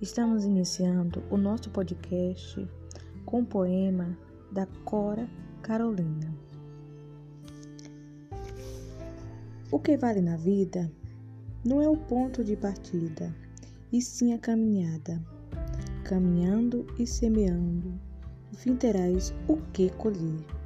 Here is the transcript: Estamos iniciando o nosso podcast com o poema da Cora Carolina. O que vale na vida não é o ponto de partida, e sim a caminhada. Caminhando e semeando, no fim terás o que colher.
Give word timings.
Estamos 0.00 0.44
iniciando 0.44 1.24
o 1.28 1.36
nosso 1.36 1.70
podcast 1.70 2.68
com 3.26 3.40
o 3.40 3.44
poema 3.44 4.16
da 4.52 4.64
Cora 4.84 5.28
Carolina. 5.60 6.32
O 9.72 9.80
que 9.80 9.96
vale 9.96 10.20
na 10.20 10.36
vida 10.36 10.88
não 11.64 11.82
é 11.82 11.88
o 11.88 11.96
ponto 11.96 12.44
de 12.44 12.54
partida, 12.54 13.34
e 13.92 14.00
sim 14.00 14.32
a 14.32 14.38
caminhada. 14.38 15.20
Caminhando 16.04 16.86
e 16.96 17.04
semeando, 17.04 17.92
no 18.52 18.56
fim 18.56 18.76
terás 18.76 19.34
o 19.48 19.56
que 19.72 19.90
colher. 19.90 20.57